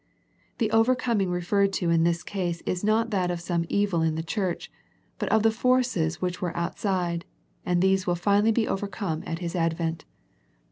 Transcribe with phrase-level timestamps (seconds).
[0.57, 4.23] The overcoming referred to in this case is not that of some evil in the
[4.23, 4.71] church,
[5.19, 7.23] but of the forces which are out side,
[7.67, 10.05] and these will be finally overcome at His advent.